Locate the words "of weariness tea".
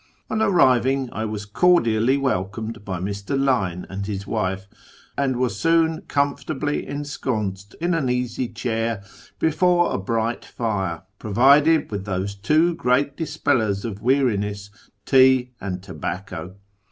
13.85-15.51